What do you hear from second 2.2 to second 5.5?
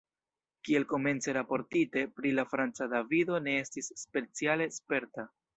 pri la Franca Davido ne estis speciale sperta.